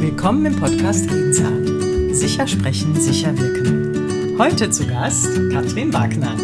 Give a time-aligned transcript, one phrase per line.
[0.00, 2.14] Willkommen im Podcast Redensart.
[2.14, 4.38] Sicher sprechen, sicher wirken.
[4.38, 6.36] Heute zu Gast Katrin Wagner.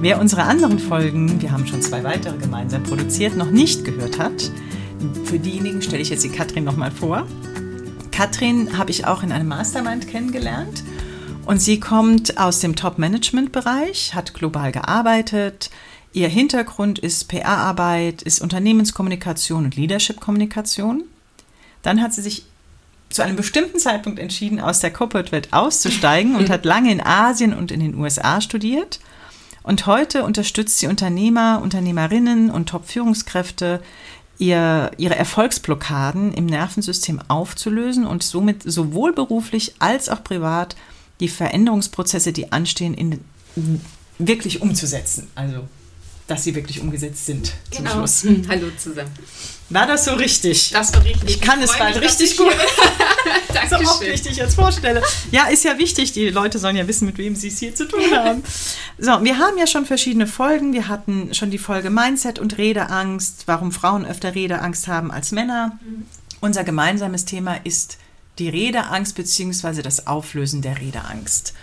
[0.00, 4.50] Wer unsere anderen Folgen, wir haben schon zwei weitere gemeinsam produziert, noch nicht gehört hat,
[5.24, 7.26] für diejenigen stelle ich jetzt die Katrin nochmal vor.
[8.10, 10.82] Katrin habe ich auch in einem Mastermind kennengelernt
[11.44, 15.68] und sie kommt aus dem Top-Management-Bereich, hat global gearbeitet.
[16.14, 21.04] Ihr Hintergrund ist PR-Arbeit, ist Unternehmenskommunikation und Leadership-Kommunikation.
[21.82, 22.46] Dann hat sie sich
[23.14, 27.70] zu einem bestimmten Zeitpunkt entschieden, aus der Corporate-Welt auszusteigen und hat lange in Asien und
[27.70, 28.98] in den USA studiert.
[29.62, 33.80] Und heute unterstützt sie Unternehmer, Unternehmerinnen und Top-Führungskräfte,
[34.38, 40.74] ihr, ihre Erfolgsblockaden im Nervensystem aufzulösen und somit sowohl beruflich als auch privat
[41.20, 43.20] die Veränderungsprozesse, die anstehen, in,
[44.18, 45.28] wirklich umzusetzen.
[45.36, 45.68] Also
[46.26, 47.52] dass sie wirklich umgesetzt sind.
[47.70, 47.90] Genau.
[47.90, 48.22] Zum Schluss.
[48.22, 49.10] Hm, hallo zusammen.
[49.70, 50.70] War das so richtig?
[50.70, 51.28] Das war richtig.
[51.28, 52.52] Ich kann ich es bald richtig gut.
[53.70, 55.02] so oft, wie ich dich jetzt vorstelle.
[55.30, 56.12] Ja, ist ja wichtig.
[56.12, 58.42] Die Leute sollen ja wissen, mit wem sie es hier zu tun haben.
[58.98, 60.72] So, wir haben ja schon verschiedene Folgen.
[60.72, 65.78] Wir hatten schon die Folge Mindset und Redeangst, warum Frauen öfter Redeangst haben als Männer.
[65.82, 66.06] Mhm.
[66.40, 67.98] Unser gemeinsames Thema ist
[68.38, 69.82] die Redeangst bzw.
[69.82, 71.54] das Auflösen der Redeangst.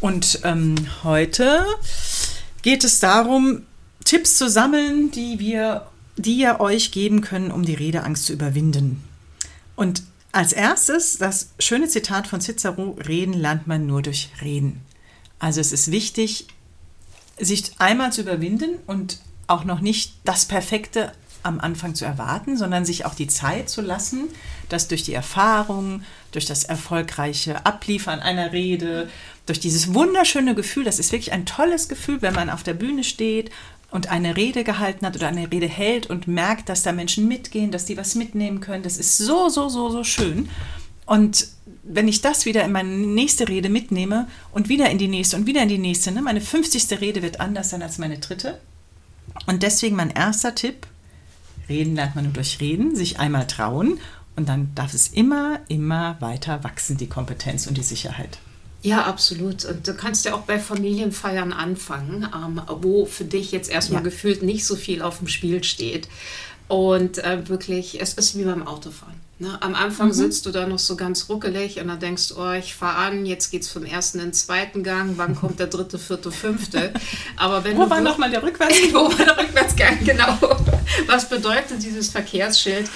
[0.00, 1.66] Und ähm, heute
[2.62, 3.62] geht es darum,
[4.10, 9.04] Tipps zu sammeln, die wir, die ihr euch geben können, um die Redeangst zu überwinden.
[9.76, 10.02] Und
[10.32, 14.80] als erstes das schöne Zitat von Cicero: Reden lernt man nur durch Reden.
[15.38, 16.48] Also es ist wichtig,
[17.38, 21.12] sich einmal zu überwinden und auch noch nicht das Perfekte
[21.44, 24.24] am Anfang zu erwarten, sondern sich auch die Zeit zu lassen,
[24.68, 26.02] dass durch die Erfahrung,
[26.32, 29.08] durch das erfolgreiche Abliefern einer Rede,
[29.46, 33.04] durch dieses wunderschöne Gefühl, das ist wirklich ein tolles Gefühl, wenn man auf der Bühne
[33.04, 33.52] steht
[33.90, 37.70] und eine Rede gehalten hat oder eine Rede hält und merkt, dass da Menschen mitgehen,
[37.70, 38.82] dass die was mitnehmen können.
[38.82, 40.48] Das ist so, so, so, so schön.
[41.06, 41.48] Und
[41.82, 45.46] wenn ich das wieder in meine nächste Rede mitnehme und wieder in die nächste und
[45.46, 47.00] wieder in die nächste, ne, meine 50.
[47.00, 48.60] Rede wird anders sein als meine dritte.
[49.46, 50.86] Und deswegen mein erster Tipp,
[51.68, 53.98] reden lernt man nur durch Reden, sich einmal trauen
[54.36, 58.38] und dann darf es immer, immer weiter wachsen, die Kompetenz und die Sicherheit.
[58.82, 59.64] Ja, absolut.
[59.64, 64.04] Und du kannst ja auch bei Familienfeiern anfangen, ähm, wo für dich jetzt erstmal ja.
[64.04, 66.08] gefühlt nicht so viel auf dem Spiel steht.
[66.68, 69.20] Und äh, wirklich, es ist wie beim Autofahren.
[69.40, 69.56] Ne?
[69.62, 70.12] Am Anfang mhm.
[70.12, 73.24] sitzt du da noch so ganz ruckelig und dann denkst du, oh, ich fahre an,
[73.24, 76.92] jetzt geht es vom ersten in den zweiten Gang, wann kommt der dritte, vierte, fünfte?
[77.36, 78.92] Aber wenn wo war nochmal der Rückwärtsgang?
[78.92, 80.38] wo war der Rückwärtsgang, genau.
[81.06, 82.90] Was bedeutet dieses Verkehrsschild?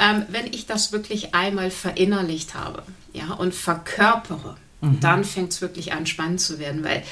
[0.00, 5.00] Ähm, wenn ich das wirklich einmal verinnerlicht habe ja, und verkörpere, Mhm.
[5.00, 7.02] Dann fängt es wirklich an, spannend zu werden, weil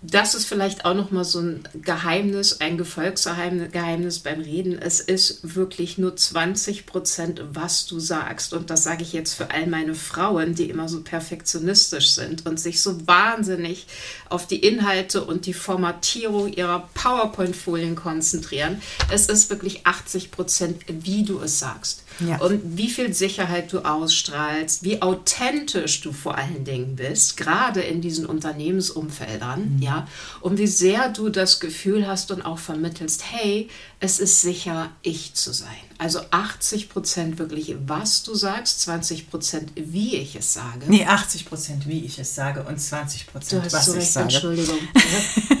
[0.00, 4.78] das ist vielleicht auch noch mal so ein Geheimnis, ein Gefolgsgeheimnis beim Reden.
[4.78, 8.52] Es ist wirklich nur 20 Prozent, was du sagst.
[8.52, 12.60] Und das sage ich jetzt für all meine Frauen, die immer so perfektionistisch sind und
[12.60, 13.88] sich so wahnsinnig
[14.28, 18.80] auf die Inhalte und die Formatierung ihrer PowerPoint-Folien konzentrieren.
[19.10, 22.04] Es ist wirklich 80 Prozent, wie du es sagst.
[22.20, 22.38] Ja.
[22.38, 28.00] Und wie viel Sicherheit du ausstrahlst, wie authentisch du vor allen Dingen bist, gerade in
[28.00, 29.82] diesen Unternehmensumfeldern, mhm.
[29.82, 30.08] ja,
[30.40, 33.68] und wie sehr du das Gefühl hast und auch vermittelst, hey,
[34.00, 35.68] es ist sicher, ich zu sein.
[35.98, 40.86] Also 80 Prozent wirklich, was du sagst, 20 Prozent, wie ich es sage.
[40.86, 44.24] Nee, 80 Prozent, wie ich es sage und 20 Prozent, was so ich recht, sage.
[44.26, 44.78] Entschuldigung.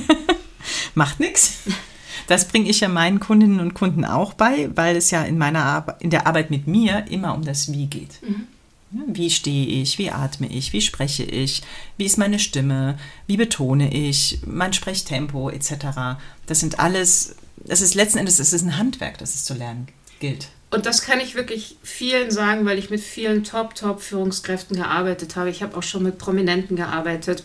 [0.94, 1.54] Macht nichts.
[2.28, 5.64] Das bringe ich ja meinen Kundinnen und Kunden auch bei, weil es ja in meiner
[5.64, 8.22] Ar in der Arbeit mit mir immer um das Wie geht.
[8.22, 8.46] Mhm.
[8.90, 9.98] Wie stehe ich?
[9.98, 10.72] Wie atme ich?
[10.72, 11.62] Wie spreche ich?
[11.96, 12.98] Wie ist meine Stimme?
[13.26, 14.40] Wie betone ich?
[14.46, 16.18] Mein Sprechtempo etc.
[16.46, 19.88] Das sind alles, das ist letzten Endes, es ist ein Handwerk, das es zu lernen
[20.20, 20.48] gilt.
[20.70, 25.48] Und das kann ich wirklich vielen sagen, weil ich mit vielen Top-Top-Führungskräften gearbeitet habe.
[25.48, 27.44] Ich habe auch schon mit Prominenten gearbeitet.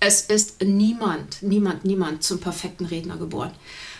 [0.00, 3.52] Es ist niemand, niemand, niemand zum perfekten Redner geboren.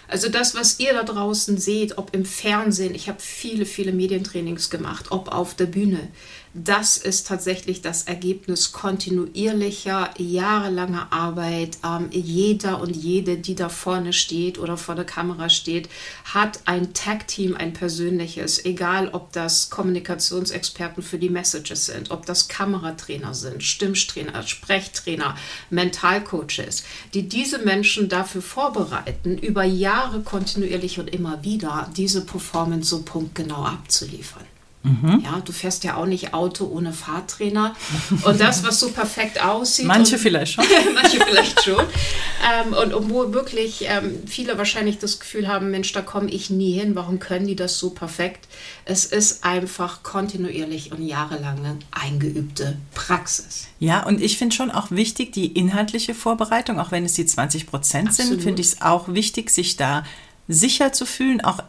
[0.09, 4.71] Also das, was ihr da draußen seht, ob im Fernsehen, ich habe viele, viele Medientrainings
[4.71, 6.09] gemacht, ob auf der Bühne,
[6.57, 11.79] das ist tatsächlich das Ergebnis kontinuierlicher, jahrelanger Arbeit.
[11.85, 15.89] Ähm, jeder und jede, die da vorne steht oder vor der Kamera steht,
[16.33, 22.47] hat ein Tag-Team, ein persönliches, egal ob das Kommunikationsexperten für die Messages sind, ob das
[22.47, 25.37] Kameratrainer sind, Stimmtrainer, Sprechtrainer,
[25.71, 26.85] Mentalcoaches,
[27.15, 33.65] die diese Menschen dafür vorbereiten, über Jahre kontinuierlich und immer wieder diese Performance so punktgenau
[33.65, 34.45] abzuliefern.
[34.85, 35.23] Mhm.
[35.25, 37.75] Ja, du fährst ja auch nicht Auto ohne Fahrtrainer.
[38.23, 39.87] Und das, was so perfekt aussieht.
[39.87, 40.65] Manche vielleicht schon.
[40.95, 41.81] manche vielleicht schon.
[41.81, 46.51] Ähm, und, und, wo wirklich ähm, viele wahrscheinlich das Gefühl haben, Mensch, da komme ich
[46.51, 46.95] nie hin.
[46.95, 48.47] Warum können die das so perfekt?
[48.85, 53.69] Es ist einfach kontinuierlich und jahrelange eingeübte Praxis.
[53.79, 57.67] Ja, und ich finde schon auch wichtig, die inhaltliche Vorbereitung, auch wenn es die 20
[57.67, 60.05] Prozent sind, finde ich es auch wichtig, sich da
[60.47, 61.63] sicher zu fühlen, auch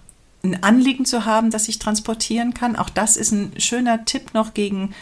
[0.45, 2.75] ein Anliegen zu haben, das ich transportieren kann.
[2.75, 4.93] Auch das ist ein schöner Tipp noch gegen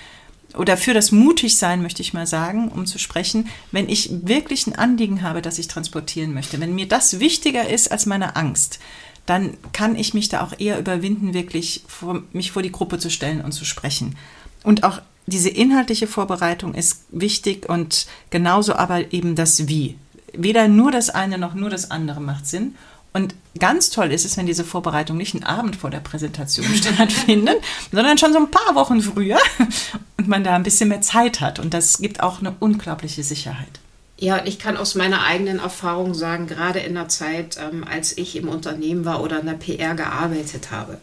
[0.55, 4.75] oder für das Mutigsein, möchte ich mal sagen, um zu sprechen, wenn ich wirklich ein
[4.75, 8.79] Anliegen habe, das ich transportieren möchte, wenn mir das wichtiger ist als meine Angst,
[9.25, 13.09] dann kann ich mich da auch eher überwinden, wirklich vor, mich vor die Gruppe zu
[13.09, 14.15] stellen und zu sprechen.
[14.63, 19.97] Und auch diese inhaltliche Vorbereitung ist wichtig und genauso aber eben das Wie.
[20.33, 22.75] Weder nur das eine noch nur das andere macht Sinn.
[23.13, 27.57] Und ganz toll ist es, wenn diese Vorbereitung nicht einen Abend vor der Präsentation stattfindet,
[27.91, 29.37] sondern schon so ein paar Wochen früher
[30.17, 31.59] und man da ein bisschen mehr Zeit hat.
[31.59, 33.79] Und das gibt auch eine unglaubliche Sicherheit.
[34.17, 38.35] Ja, ich kann aus meiner eigenen Erfahrung sagen, gerade in der Zeit, ähm, als ich
[38.35, 40.99] im Unternehmen war oder in der PR gearbeitet habe,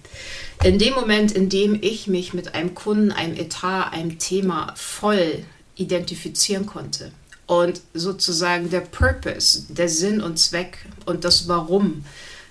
[0.65, 5.45] in dem Moment, in dem ich mich mit einem Kunden, einem Etat, einem Thema voll
[5.77, 7.13] identifizieren konnte,
[7.51, 12.05] und sozusagen der Purpose, der Sinn und Zweck und das Warum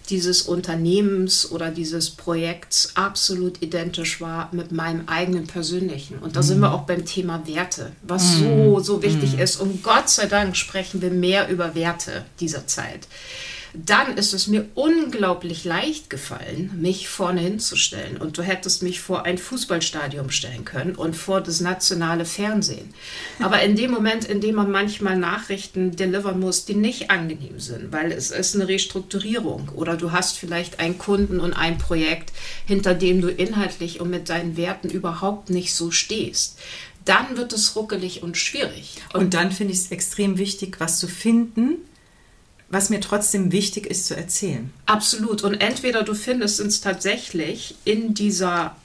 [0.10, 6.18] dieses Unternehmens oder dieses Projekts absolut identisch war mit meinem eigenen persönlichen.
[6.18, 8.40] Und da sind wir auch beim Thema Werte, was mm.
[8.40, 9.40] so, so wichtig mm.
[9.40, 9.62] ist.
[9.62, 13.08] Und Gott sei Dank sprechen wir mehr über Werte dieser Zeit
[13.74, 18.18] dann ist es mir unglaublich leicht gefallen, mich vorne hinzustellen.
[18.18, 22.94] Und du hättest mich vor ein Fußballstadion stellen können und vor das nationale Fernsehen.
[23.40, 27.92] Aber in dem Moment, in dem man manchmal Nachrichten delivern muss, die nicht angenehm sind,
[27.92, 32.32] weil es ist eine Restrukturierung oder du hast vielleicht einen Kunden und ein Projekt,
[32.66, 36.58] hinter dem du inhaltlich und mit deinen Werten überhaupt nicht so stehst
[37.06, 38.98] dann wird es ruckelig und schwierig.
[39.14, 41.78] Und, und dann finde ich es extrem wichtig, was zu finden,
[42.70, 44.72] was mir trotzdem wichtig ist zu erzählen.
[44.86, 45.44] Absolut.
[45.44, 48.76] Und entweder du findest es tatsächlich in dieser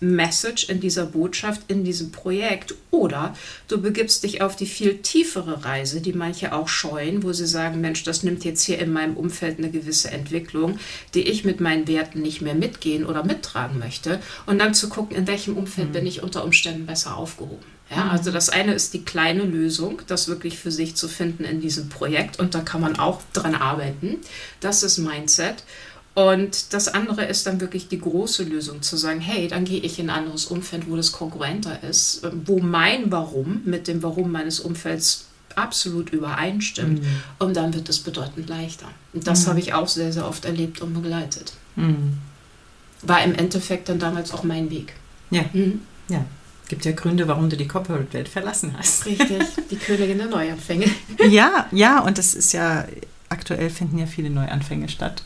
[0.00, 3.34] Message, in dieser Botschaft, in diesem Projekt, oder
[3.68, 7.80] du begibst dich auf die viel tiefere Reise, die manche auch scheuen, wo sie sagen,
[7.80, 10.78] Mensch, das nimmt jetzt hier in meinem Umfeld eine gewisse Entwicklung,
[11.14, 14.20] die ich mit meinen Werten nicht mehr mitgehen oder mittragen möchte.
[14.46, 15.92] Und dann zu gucken, in welchem Umfeld mhm.
[15.92, 17.73] bin ich unter Umständen besser aufgehoben.
[17.90, 21.60] Ja, also das eine ist die kleine Lösung, das wirklich für sich zu finden in
[21.60, 24.16] diesem Projekt und da kann man auch dran arbeiten.
[24.60, 25.64] Das ist Mindset.
[26.14, 29.98] Und das andere ist dann wirklich die große Lösung, zu sagen, hey, dann gehe ich
[29.98, 34.60] in ein anderes Umfeld, wo das konkurrenter ist, wo mein Warum mit dem Warum meines
[34.60, 35.26] Umfelds
[35.56, 37.02] absolut übereinstimmt.
[37.02, 37.22] Mhm.
[37.40, 38.86] Und dann wird es bedeutend leichter.
[39.12, 39.50] Und das mhm.
[39.50, 41.52] habe ich auch sehr, sehr oft erlebt und begleitet.
[41.74, 42.18] Mhm.
[43.02, 44.94] War im Endeffekt dann damals auch mein Weg.
[45.30, 45.44] Ja.
[45.52, 45.82] Mhm.
[46.08, 46.24] Ja.
[46.68, 49.04] Gibt ja Gründe, warum du die Corporate-Welt verlassen hast.
[49.04, 50.86] Richtig, die Königin der Neuanfänge.
[51.28, 52.86] ja, ja, und das ist ja,
[53.28, 55.22] aktuell finden ja viele Neuanfänge statt.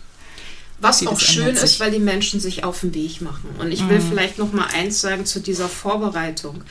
[0.81, 3.50] Was auch schön ist, weil die Menschen sich auf den Weg machen.
[3.58, 4.08] Und ich will mhm.
[4.08, 6.62] vielleicht noch mal eins sagen zu dieser Vorbereitung.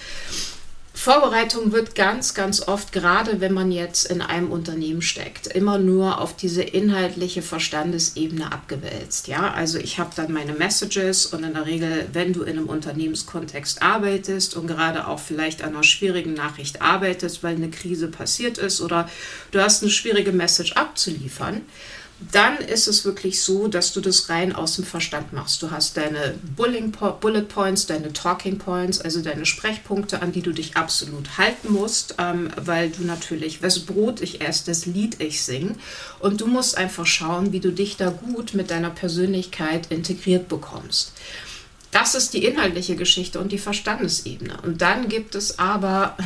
[1.08, 6.20] Vorbereitung wird ganz, ganz oft, gerade wenn man jetzt in einem Unternehmen steckt, immer nur
[6.20, 9.30] auf diese inhaltliche Verstandesebene abgewälzt.
[9.30, 12.68] Ja, also ich habe dann meine Messages und in der Regel, wenn du in einem
[12.68, 18.58] Unternehmenskontext arbeitest und gerade auch vielleicht an einer schwierigen Nachricht arbeitest, weil eine Krise passiert
[18.58, 19.10] ist oder
[19.52, 21.62] du hast eine schwierige Message abzuliefern,
[22.20, 25.62] dann ist es wirklich so, dass du das rein aus dem Verstand machst.
[25.62, 30.76] Du hast deine Bullet Points, deine Talking Points, also deine Sprechpunkte, an die du dich
[30.76, 35.76] absolut halten musst, ähm, weil du natürlich, was Brot ich esse, das Lied ich singe.
[36.20, 41.14] Und du musst einfach schauen, wie du dich da gut mit deiner Persönlichkeit integriert bekommst.
[41.92, 44.58] Das ist die inhaltliche Geschichte und die Verstandesebene.
[44.64, 46.18] Und dann gibt es aber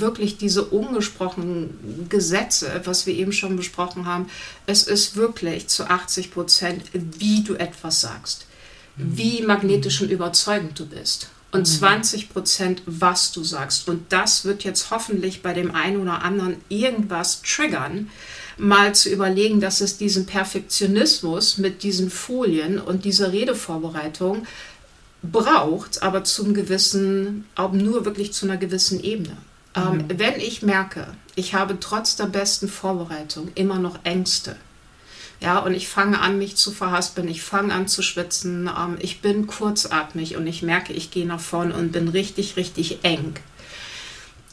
[0.00, 4.26] wirklich diese ungesprochenen Gesetze, was wir eben schon besprochen haben,
[4.66, 8.46] es ist wirklich zu 80 Prozent, wie du etwas sagst,
[8.96, 11.28] wie magnetisch und überzeugend du bist.
[11.52, 12.32] Und 20 mhm.
[12.32, 13.88] Prozent, was du sagst.
[13.88, 18.10] Und das wird jetzt hoffentlich bei dem einen oder anderen irgendwas triggern,
[18.56, 24.46] mal zu überlegen, dass es diesen Perfektionismus mit diesen Folien und dieser Redevorbereitung
[25.22, 29.36] braucht, aber zum gewissen, auch nur wirklich zu einer gewissen Ebene.
[29.76, 30.18] Ähm, mhm.
[30.18, 34.56] Wenn ich merke, ich habe trotz der besten Vorbereitung immer noch Ängste,
[35.40, 39.20] ja, und ich fange an, mich zu verhaspeln, ich fange an zu schwitzen, ähm, ich
[39.20, 43.34] bin kurzatmig und ich merke, ich gehe nach vorne und bin richtig, richtig eng,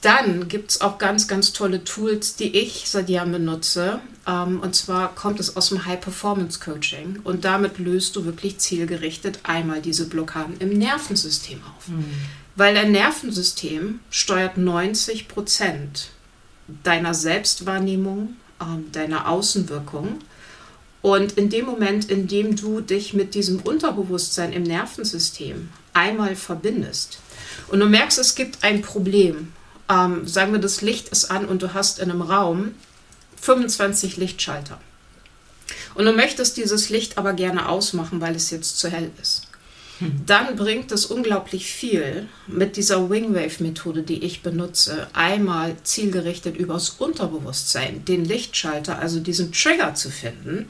[0.02, 4.02] Dann gibt es auch ganz, ganz tolle Tools, die ich seit Jahren benutze.
[4.28, 7.20] Ähm, und zwar kommt es aus dem High-Performance-Coaching.
[7.24, 11.88] Und damit löst du wirklich zielgerichtet einmal diese Blockaden im Nervensystem auf.
[11.88, 12.06] Mhm.
[12.56, 16.10] Weil dein Nervensystem steuert 90 Prozent
[16.84, 20.20] deiner Selbstwahrnehmung, ähm, deiner Außenwirkung.
[21.02, 27.20] Und in dem Moment, in dem du dich mit diesem Unterbewusstsein im Nervensystem einmal verbindest
[27.70, 29.52] und du merkst, es gibt ein Problem,
[29.90, 32.76] ähm, sagen wir, das Licht ist an und du hast in einem Raum
[33.42, 34.80] 25 Lichtschalter.
[35.96, 39.51] Und du möchtest dieses Licht aber gerne ausmachen, weil es jetzt zu hell ist
[40.26, 48.04] dann bringt es unglaublich viel mit dieser Wingwave-Methode, die ich benutze, einmal zielgerichtet übers Unterbewusstsein
[48.06, 50.68] den Lichtschalter, also diesen Trigger zu finden,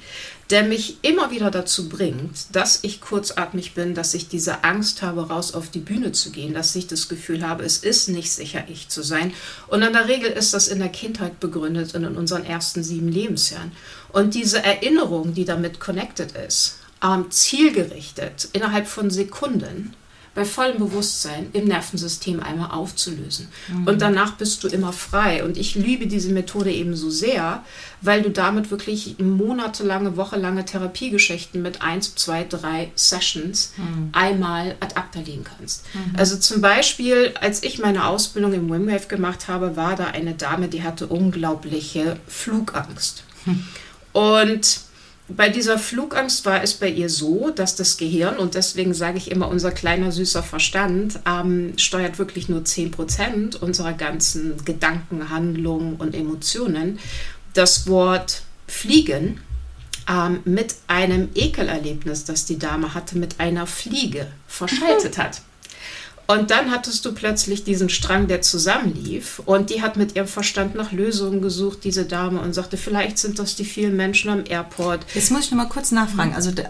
[0.51, 5.29] der mich immer wieder dazu bringt, dass ich kurzatmig bin, dass ich diese Angst habe,
[5.29, 8.65] raus auf die Bühne zu gehen, dass ich das Gefühl habe, es ist nicht sicher,
[8.67, 9.33] ich zu sein.
[9.67, 13.07] Und in der Regel ist das in der Kindheit begründet und in unseren ersten sieben
[13.07, 13.71] Lebensjahren.
[14.09, 19.95] Und diese Erinnerung, die damit connected ist, ähm, zielgerichtet innerhalb von Sekunden
[20.33, 23.49] bei vollem Bewusstsein im Nervensystem einmal aufzulösen.
[23.67, 23.87] Mhm.
[23.87, 25.43] Und danach bist du immer frei.
[25.43, 27.65] Und ich liebe diese Methode eben so sehr,
[27.99, 34.09] weil du damit wirklich monatelange, wochenlange Therapiegeschichten mit eins, zwei, drei Sessions mhm.
[34.13, 35.83] einmal ad acta legen kannst.
[35.93, 36.15] Mhm.
[36.15, 40.69] Also zum Beispiel, als ich meine Ausbildung im Wimwave gemacht habe, war da eine Dame,
[40.69, 43.23] die hatte unglaubliche Flugangst.
[44.13, 44.90] Und
[45.35, 49.31] bei dieser Flugangst war es bei ihr so, dass das Gehirn, und deswegen sage ich
[49.31, 56.15] immer, unser kleiner süßer Verstand ähm, steuert wirklich nur 10% unserer ganzen Gedanken, Handlungen und
[56.15, 56.99] Emotionen,
[57.53, 59.39] das Wort Fliegen
[60.09, 65.41] ähm, mit einem Ekelerlebnis, das die Dame hatte, mit einer Fliege verschaltet hat.
[66.31, 69.41] Und dann hattest du plötzlich diesen Strang, der zusammenlief.
[69.45, 73.37] Und die hat mit ihrem Verstand nach Lösungen gesucht, diese Dame, und sagte, vielleicht sind
[73.37, 75.05] das die vielen Menschen am Airport.
[75.13, 76.33] Jetzt muss ich noch mal kurz nachfragen.
[76.33, 76.63] Also da,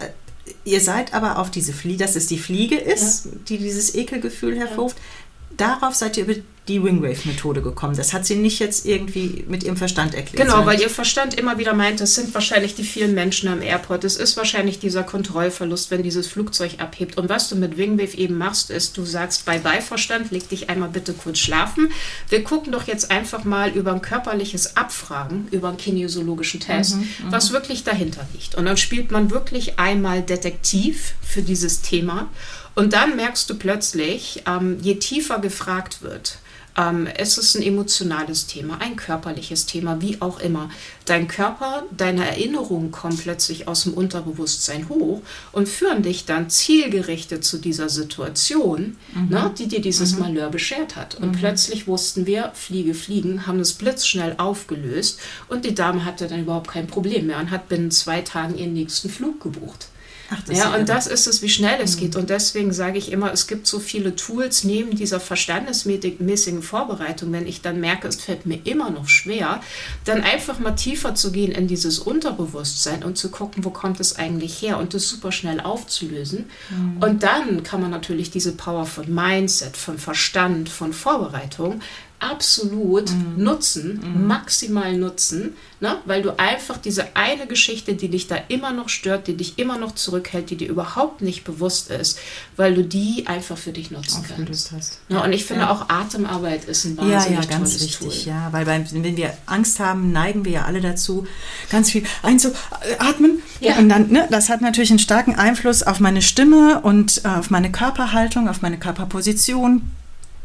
[0.66, 3.32] ihr seid aber auf diese Fliege, dass es die Fliege ist, ja.
[3.50, 4.98] die dieses Ekelgefühl hervorruft.
[4.98, 5.58] Ja.
[5.58, 6.36] Darauf seid ihr über
[6.68, 7.98] die Wingwave-Methode gekommen.
[7.98, 10.48] Das hat sie nicht jetzt irgendwie mit ihrem Verstand erklärt.
[10.48, 14.04] Genau, weil ihr Verstand immer wieder meint, es sind wahrscheinlich die vielen Menschen am Airport.
[14.04, 17.18] Es ist wahrscheinlich dieser Kontrollverlust, wenn dieses Flugzeug abhebt.
[17.18, 20.70] Und was du mit Wingwave eben machst, ist, du sagst, bye bye Verstand, leg dich
[20.70, 21.92] einmal bitte kurz schlafen.
[22.30, 27.02] Wir gucken doch jetzt einfach mal über ein körperliches Abfragen, über einen kinesiologischen Test, mhm,
[27.02, 28.54] mhm, was wirklich dahinter liegt.
[28.54, 32.30] Und dann spielt man wirklich einmal Detektiv für dieses Thema.
[32.76, 36.38] Und dann merkst du plötzlich, ähm, je tiefer gefragt wird,
[36.78, 40.70] ähm, es ist ein emotionales Thema, ein körperliches Thema, wie auch immer.
[41.06, 47.44] Dein Körper, deine Erinnerungen kommen plötzlich aus dem Unterbewusstsein hoch und führen dich dann zielgerichtet
[47.44, 49.30] zu dieser Situation, mhm.
[49.30, 50.20] ne, die dir dieses mhm.
[50.20, 51.16] Malheur beschert hat.
[51.16, 51.40] Und mhm.
[51.40, 56.70] plötzlich wussten wir, Fliege, Fliegen, haben es blitzschnell aufgelöst und die Dame hatte dann überhaupt
[56.70, 59.88] kein Problem mehr und hat binnen zwei Tagen ihren nächsten Flug gebucht.
[60.34, 62.00] Ach, ja, und das ist es, wie schnell es mhm.
[62.00, 62.16] geht.
[62.16, 67.48] Und deswegen sage ich immer, es gibt so viele Tools neben dieser verstandesmäßigen Vorbereitung, wenn
[67.48, 69.62] ich dann merke, es fällt mir immer noch schwer,
[70.06, 74.16] dann einfach mal tiefer zu gehen in dieses Unterbewusstsein und zu gucken, wo kommt es
[74.16, 76.46] eigentlich her und das super schnell aufzulösen.
[76.70, 77.04] Mhm.
[77.04, 81.82] Und dann kann man natürlich diese Power von Mindset, von Verstand, von Vorbereitung
[82.22, 83.44] absolut mhm.
[83.44, 84.28] nutzen, mhm.
[84.28, 85.98] maximal nutzen, ne?
[86.06, 89.78] weil du einfach diese eine Geschichte, die dich da immer noch stört, die dich immer
[89.78, 92.20] noch zurückhält, die dir überhaupt nicht bewusst ist,
[92.56, 94.72] weil du die einfach für dich nutzen kannst.
[94.72, 95.00] Hast.
[95.10, 95.72] Ja, und ich finde ja.
[95.72, 98.34] auch Atemarbeit ist ein wahnsinnig ja, ja, ganz tolles wichtig, Tool.
[98.34, 101.26] Ja, weil beim, wenn wir Angst haben, neigen wir ja alle dazu,
[101.70, 103.42] ganz viel einzuatmen.
[103.60, 103.78] Ja.
[103.78, 107.50] Und dann, ne, das hat natürlich einen starken Einfluss auf meine Stimme und äh, auf
[107.50, 109.82] meine Körperhaltung, auf meine Körperposition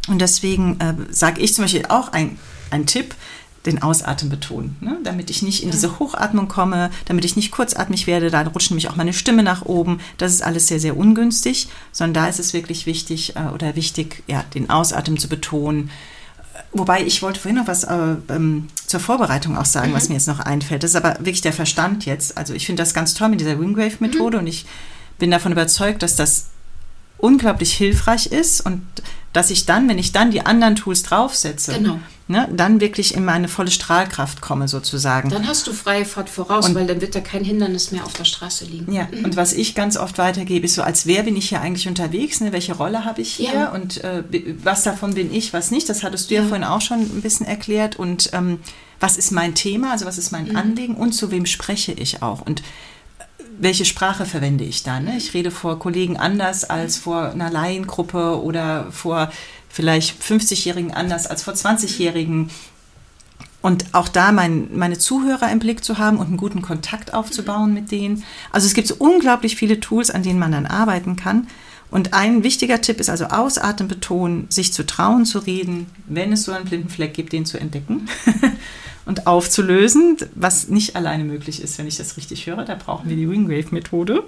[0.06, 2.38] und deswegen äh, sage ich zum Beispiel auch ein,
[2.70, 3.14] ein Tipp,
[3.66, 4.96] den Ausatmen betonen, ne?
[5.02, 8.88] damit ich nicht in diese Hochatmung komme, damit ich nicht kurzatmig werde, da rutscht nämlich
[8.88, 10.00] auch meine Stimme nach oben.
[10.18, 14.22] Das ist alles sehr, sehr ungünstig, sondern da ist es wirklich wichtig äh, oder wichtig,
[14.28, 15.90] ja, den Ausatmen zu betonen.
[16.72, 19.96] Wobei ich wollte vorhin noch was äh, ähm, zur Vorbereitung auch sagen, mhm.
[19.96, 20.82] was mir jetzt noch einfällt.
[20.82, 22.38] Das ist aber wirklich der Verstand jetzt.
[22.38, 24.42] Also ich finde das ganz toll mit dieser Wingwave-Methode mhm.
[24.42, 24.64] und ich
[25.18, 26.46] bin davon überzeugt, dass das
[27.18, 28.82] unglaublich hilfreich ist und
[29.36, 32.00] dass ich dann, wenn ich dann die anderen Tools draufsetze, genau.
[32.26, 35.28] ne, dann wirklich in meine volle Strahlkraft komme sozusagen.
[35.28, 38.14] Dann hast du freie Fahrt voraus, und, weil dann wird da kein Hindernis mehr auf
[38.14, 38.90] der Straße liegen.
[38.90, 39.26] Ja, mhm.
[39.26, 42.40] und was ich ganz oft weitergebe, ist so, als wer bin ich hier eigentlich unterwegs,
[42.40, 42.52] ne?
[42.52, 43.72] welche Rolle habe ich hier ja.
[43.72, 44.22] und äh,
[44.64, 47.20] was davon bin ich, was nicht, das hattest du ja, ja vorhin auch schon ein
[47.20, 48.60] bisschen erklärt und ähm,
[49.00, 50.56] was ist mein Thema, also was ist mein mhm.
[50.56, 52.62] Anliegen und zu wem spreche ich auch und
[53.58, 55.00] welche Sprache verwende ich da?
[55.00, 55.16] Ne?
[55.16, 59.30] Ich rede vor Kollegen anders als vor einer Laiengruppe oder vor
[59.68, 62.50] vielleicht 50-Jährigen anders als vor 20-Jährigen.
[63.62, 67.74] Und auch da mein, meine Zuhörer im Blick zu haben und einen guten Kontakt aufzubauen
[67.74, 68.24] mit denen.
[68.52, 71.48] Also es gibt so unglaublich viele Tools, an denen man dann arbeiten kann.
[71.90, 76.44] Und ein wichtiger Tipp ist also ausatmen betonen, sich zu trauen zu reden, wenn es
[76.44, 78.08] so einen blinden Fleck gibt, den zu entdecken
[79.06, 82.64] und aufzulösen, was nicht alleine möglich ist, wenn ich das richtig höre.
[82.64, 84.24] Da brauchen wir die Wingwave-Methode.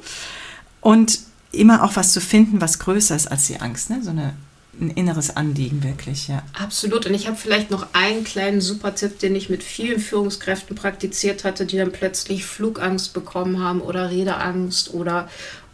[0.81, 1.19] Und
[1.51, 3.91] immer auch was zu finden, was größer ist als die Angst.
[3.91, 4.03] Ne?
[4.03, 4.35] So eine,
[4.81, 6.43] ein inneres Anliegen wirklich, ja.
[6.53, 7.07] Absolut.
[7.07, 11.67] Und ich habe vielleicht noch einen kleinen Super-Tipp, den ich mit vielen Führungskräften praktiziert hatte,
[11.67, 15.29] die dann plötzlich Flugangst bekommen haben oder Redeangst oder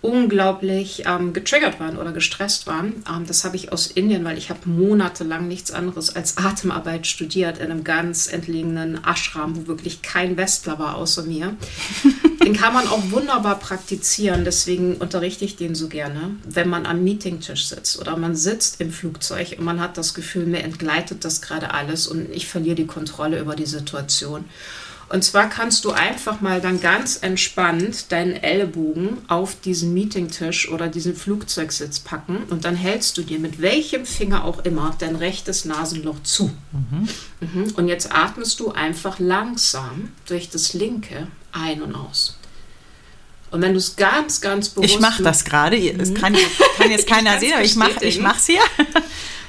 [0.05, 3.03] unglaublich ähm, getriggert waren oder gestresst waren.
[3.09, 7.57] Ähm, das habe ich aus Indien, weil ich habe monatelang nichts anderes als Atemarbeit studiert
[7.57, 11.57] in einem ganz entlegenen Ashram, wo wirklich kein Westler war außer mir.
[12.45, 17.03] den kann man auch wunderbar praktizieren, deswegen unterrichte ich den so gerne, wenn man am
[17.03, 21.41] Meetingtisch sitzt oder man sitzt im Flugzeug und man hat das Gefühl, mir entgleitet das
[21.41, 24.45] gerade alles und ich verliere die Kontrolle über die Situation.
[25.09, 30.89] Und zwar kannst du einfach mal dann ganz entspannt deinen Ellbogen auf diesen Meetingtisch oder
[30.89, 35.65] diesen Flugzeugsitz packen und dann hältst du dir mit welchem Finger auch immer dein rechtes
[35.65, 36.51] Nasenloch zu.
[36.73, 37.09] Mhm.
[37.41, 37.73] Mhm.
[37.77, 42.39] Und jetzt atmest du einfach langsam durch das linke ein und aus.
[43.51, 44.95] Und wenn du es ganz, ganz bewusst.
[44.95, 45.77] Ich mache das gerade.
[45.77, 46.15] Es mhm.
[46.15, 46.37] kann,
[46.77, 48.05] kann, jetzt keiner sehen, aber ich mache
[48.37, 48.61] es hier.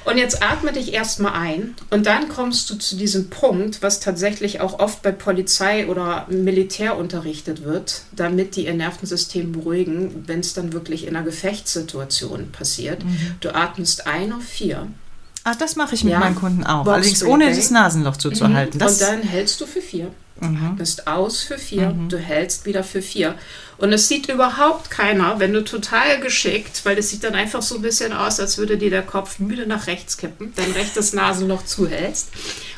[0.05, 4.61] Und jetzt atme dich erstmal ein und dann kommst du zu diesem Punkt, was tatsächlich
[4.61, 10.53] auch oft bei Polizei oder Militär unterrichtet wird, damit die ihr Nervensystem beruhigen, wenn es
[10.53, 13.03] dann wirklich in einer Gefechtssituation passiert.
[13.03, 13.17] Mhm.
[13.39, 14.87] Du atmest ein auf vier.
[15.43, 16.19] Ach, das mache ich mit ja.
[16.19, 16.83] meinen Kunden auch.
[16.83, 18.79] Box Allerdings ohne das Nasenloch zuzuhalten.
[18.79, 18.87] Mhm.
[18.87, 20.11] Und dann hältst du für vier.
[20.39, 20.65] Mhm.
[20.65, 22.09] Atmest aus für vier, mhm.
[22.09, 23.35] du hältst wieder für vier.
[23.77, 27.75] Und es sieht überhaupt keiner, wenn du total geschickt, weil es sieht dann einfach so
[27.75, 31.65] ein bisschen aus, als würde dir der Kopf müde nach rechts kippen, dein rechtes Nasenloch
[31.65, 32.29] zuhältst.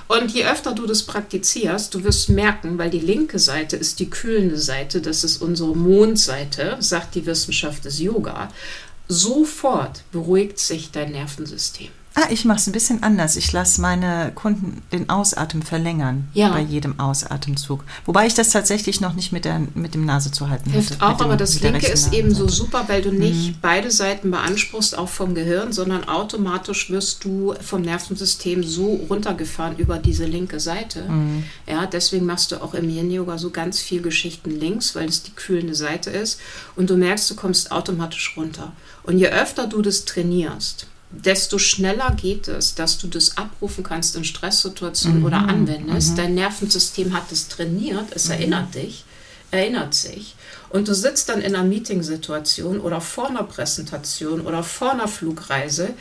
[0.07, 4.09] Und je öfter du das praktizierst, du wirst merken, weil die linke Seite ist die
[4.09, 8.49] kühlende Seite, das ist unsere Mondseite, sagt die Wissenschaft des Yoga,
[9.07, 11.89] sofort beruhigt sich dein Nervensystem.
[12.19, 13.35] Ah, ich mache es ein bisschen anders.
[13.35, 16.49] Ich lasse meine Kunden den Ausatmen verlängern ja.
[16.49, 17.83] bei jedem Ausatemzug.
[18.07, 21.05] Wobei ich das tatsächlich noch nicht mit, der, mit dem Nase zu halten Hilft hatte,
[21.05, 23.55] auch, dem, aber das linke ist eben so super, weil du nicht mhm.
[23.61, 29.99] beide Seiten beanspruchst, auch vom Gehirn, sondern automatisch wirst du vom Nervensystem so runtergefahren über
[29.99, 31.03] diese linke Seite.
[31.07, 31.43] Mhm.
[31.67, 35.35] Ja, deswegen machst du auch im Yin-Yoga so ganz viel Geschichten links, weil es die
[35.35, 36.39] kühlende Seite ist.
[36.75, 38.71] Und du merkst, du kommst automatisch runter.
[39.03, 44.15] Und je öfter du das trainierst, desto schneller geht es, dass du das abrufen kannst
[44.15, 45.25] in Stresssituationen mhm.
[45.25, 46.11] oder anwendest.
[46.11, 46.15] Mhm.
[46.15, 48.33] Dein Nervensystem hat es trainiert, es mhm.
[48.33, 49.05] erinnert dich,
[49.51, 50.35] erinnert sich.
[50.69, 55.93] Und du sitzt dann in einer Meetingsituation oder vor einer Präsentation oder vor einer Flugreise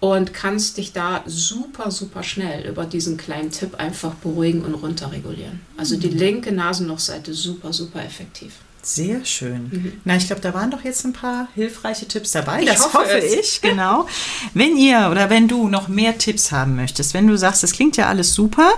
[0.00, 5.60] und kannst dich da super, super schnell über diesen kleinen Tipp einfach beruhigen und runterregulieren.
[5.76, 6.18] Also die mhm.
[6.18, 8.54] linke Nasenlochseite super, super effektiv.
[8.84, 9.70] Sehr schön.
[9.70, 9.92] Mhm.
[10.04, 12.60] Na, ich glaube, da waren doch jetzt ein paar hilfreiche Tipps dabei.
[12.60, 14.06] Ich das hoffe, hoffe ich, genau.
[14.52, 17.96] wenn ihr oder wenn du noch mehr Tipps haben möchtest, wenn du sagst, das klingt
[17.96, 18.74] ja alles super,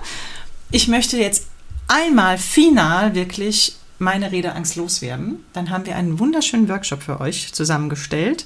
[0.70, 1.46] ich möchte jetzt
[1.88, 8.44] einmal final wirklich meine Redeangst loswerden, dann haben wir einen wunderschönen Workshop für euch zusammengestellt.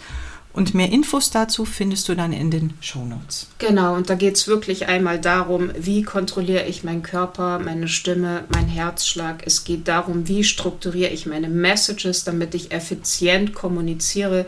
[0.52, 3.46] Und mehr Infos dazu findest du dann in den Show Notes.
[3.58, 8.44] Genau, und da geht es wirklich einmal darum, wie kontrolliere ich meinen Körper, meine Stimme,
[8.52, 9.44] meinen Herzschlag.
[9.46, 14.44] Es geht darum, wie strukturiere ich meine Messages, damit ich effizient kommuniziere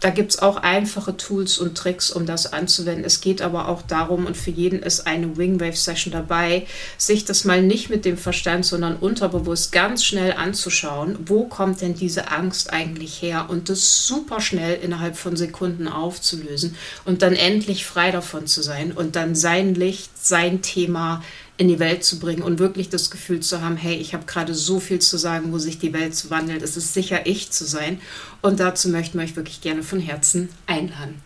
[0.00, 3.04] da gibt es auch einfache Tools und Tricks, um das anzuwenden.
[3.04, 7.62] Es geht aber auch darum, und für jeden ist eine Wingwave-Session dabei, sich das mal
[7.62, 13.20] nicht mit dem Verstand, sondern unterbewusst ganz schnell anzuschauen, wo kommt denn diese Angst eigentlich
[13.20, 18.62] her und das super schnell innerhalb von Sekunden aufzulösen und dann endlich frei davon zu
[18.62, 21.22] sein und dann sein Licht, sein Thema
[21.60, 24.54] in die Welt zu bringen und wirklich das Gefühl zu haben, hey, ich habe gerade
[24.54, 26.62] so viel zu sagen, wo sich die Welt zu wandelt.
[26.62, 28.00] Es ist sicher ich zu sein.
[28.40, 31.20] Und dazu möchten wir euch wirklich gerne von Herzen einladen.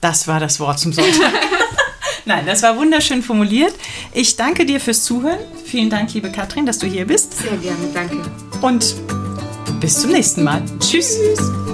[0.00, 1.30] Das war das Wort zum Sonntag.
[2.24, 3.74] Nein, das war wunderschön formuliert.
[4.14, 5.38] Ich danke dir fürs Zuhören.
[5.66, 7.34] Vielen Dank, liebe Katrin, dass du hier bist.
[7.38, 8.22] Sehr gerne, danke.
[8.62, 8.94] Und
[9.80, 10.62] bis zum nächsten Mal.
[10.80, 11.18] Tschüss.
[11.18, 11.65] Tschüss.